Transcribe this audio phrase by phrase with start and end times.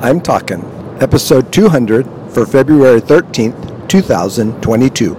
[0.00, 0.62] I'm Talking,
[1.00, 5.14] episode 200 for February 13th, 2022.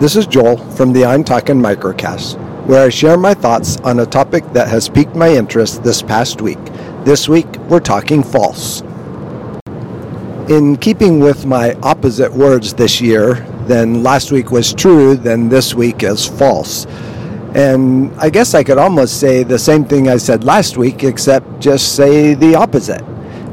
[0.00, 2.36] This is Joel from the I'm Talking Microcast,
[2.66, 6.42] where I share my thoughts on a topic that has piqued my interest this past
[6.42, 6.58] week.
[7.04, 8.80] This week, we're talking false.
[10.48, 15.74] In keeping with my opposite words this year, then last week was true, then this
[15.74, 16.86] week is false.
[17.54, 21.60] And I guess I could almost say the same thing I said last week, except
[21.60, 23.02] just say the opposite.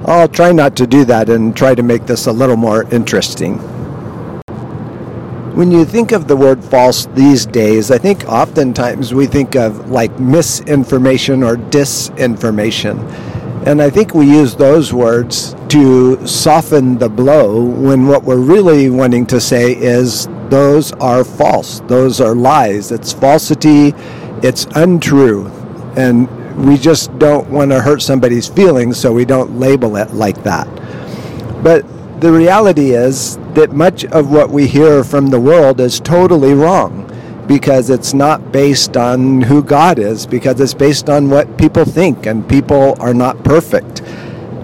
[0.05, 3.59] I'll try not to do that and try to make this a little more interesting.
[5.55, 9.91] When you think of the word false these days, I think oftentimes we think of
[9.91, 12.97] like misinformation or disinformation.
[13.65, 18.89] And I think we use those words to soften the blow when what we're really
[18.89, 21.81] wanting to say is those are false.
[21.81, 22.91] Those are lies.
[22.91, 23.93] It's falsity.
[24.41, 25.45] It's untrue.
[25.95, 26.27] And
[26.65, 30.67] we just don't want to hurt somebody's feelings, so we don't label it like that.
[31.63, 31.85] But
[32.19, 37.10] the reality is that much of what we hear from the world is totally wrong
[37.51, 42.25] because it's not based on who God is, because it's based on what people think,
[42.25, 43.99] and people are not perfect.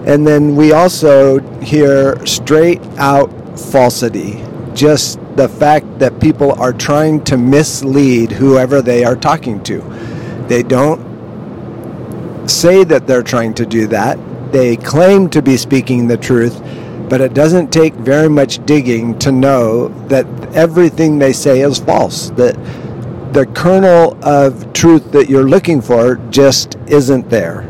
[0.06, 3.28] And then we also hear straight out
[3.60, 9.80] falsity, just the fact that people are trying to mislead whoever they are talking to.
[10.48, 14.18] They don't say that they're trying to do that,
[14.50, 16.58] they claim to be speaking the truth.
[17.08, 22.30] But it doesn't take very much digging to know that everything they say is false.
[22.30, 22.54] That
[23.32, 27.60] the kernel of truth that you're looking for just isn't there.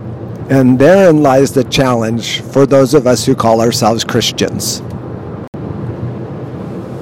[0.50, 4.81] And therein lies the challenge for those of us who call ourselves Christians.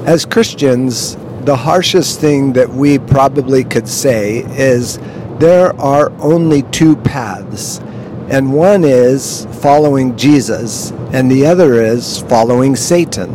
[0.04, 4.98] As Christians, the harshest thing that we probably could say is
[5.38, 7.80] there are only two paths,
[8.28, 13.30] and one is following Jesus, and the other is following Satan.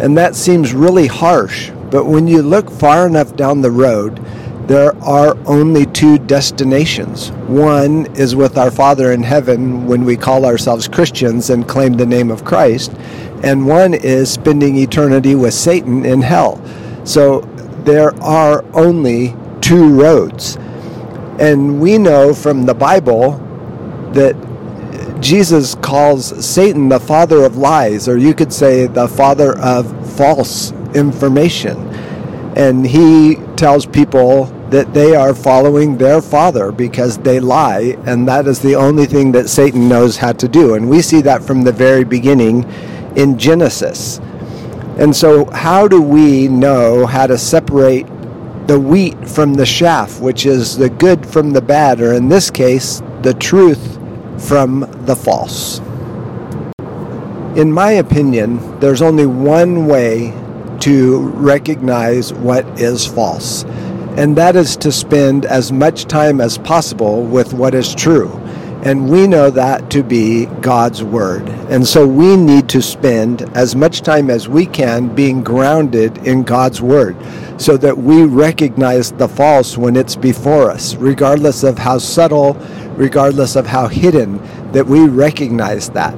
[0.00, 4.22] And that seems really harsh, but when you look far enough down the road,
[4.66, 7.30] there are only two destinations.
[7.46, 12.04] One is with our Father in heaven when we call ourselves Christians and claim the
[12.04, 12.92] name of Christ,
[13.44, 16.60] and one is spending eternity with Satan in hell.
[17.04, 17.40] So
[17.84, 20.56] there are only two roads.
[21.38, 23.45] And we know from the Bible
[24.16, 24.34] that
[25.20, 30.72] Jesus calls Satan the father of lies, or you could say the father of false
[30.94, 31.76] information.
[32.56, 38.46] And he tells people that they are following their father because they lie, and that
[38.46, 40.74] is the only thing that Satan knows how to do.
[40.74, 42.64] And we see that from the very beginning
[43.16, 44.18] in Genesis.
[44.98, 48.06] And so, how do we know how to separate
[48.66, 52.50] the wheat from the chaff, which is the good from the bad, or in this
[52.50, 53.95] case, the truth
[54.38, 55.80] from the false?
[57.56, 60.34] In my opinion, there's only one way
[60.80, 63.64] to recognize what is false,
[64.16, 68.30] and that is to spend as much time as possible with what is true.
[68.84, 71.48] And we know that to be God's Word.
[71.70, 76.44] And so we need to spend as much time as we can being grounded in
[76.44, 77.16] God's Word
[77.60, 82.54] so that we recognize the false when it's before us, regardless of how subtle,
[82.96, 84.40] regardless of how hidden,
[84.72, 86.14] that we recognize that.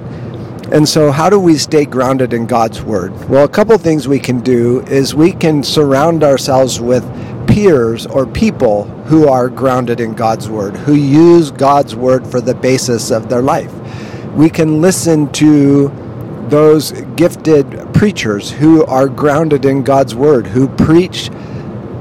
[0.72, 3.12] And so, how do we stay grounded in God's Word?
[3.28, 7.04] Well, a couple things we can do is we can surround ourselves with
[7.48, 12.54] peers or people who are grounded in God's Word, who use God's Word for the
[12.54, 13.72] basis of their life.
[14.34, 15.88] We can listen to
[16.48, 21.30] those gifted preachers who are grounded in God's Word, who preach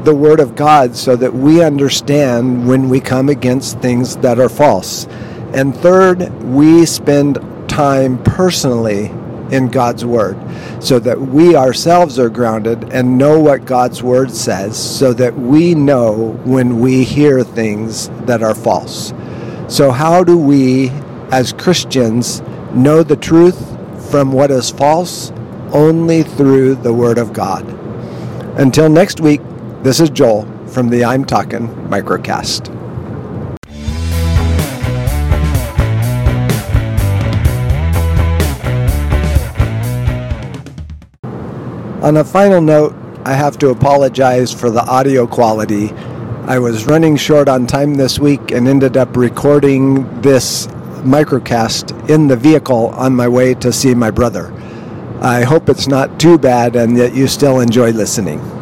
[0.08, 4.48] the Word of God so that we understand when we come against things that are
[4.48, 5.06] false.
[5.54, 9.08] And third, we spend time personally
[9.52, 10.38] in God's Word
[10.82, 15.76] so that we ourselves are grounded and know what God's Word says so that we
[15.76, 19.12] know when we hear things that are false.
[19.68, 20.88] So, how do we
[21.32, 22.40] as Christians
[22.74, 23.60] know the truth
[24.10, 25.34] from what is false?
[25.74, 27.68] Only through the Word of God.
[28.58, 29.42] Until next week,
[29.88, 32.68] this is Joel from the I'm Talking Microcast.
[42.04, 42.94] On a final note,
[43.24, 45.94] I have to apologize for the audio quality.
[46.48, 50.68] I was running short on time this week and ended up recording this
[51.08, 54.52] microcast in the vehicle on my way to see my brother.
[55.22, 58.57] I hope it's not too bad and that you still enjoy listening.